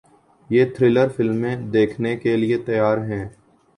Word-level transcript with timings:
یہ 0.49 0.65
تھرلر 0.75 1.07
فلمیں 1.07 1.55
دیکھنے 1.73 2.15
کے 2.17 2.35
لیے 2.37 2.57
تیار 2.65 2.97
ہیں 3.09 3.25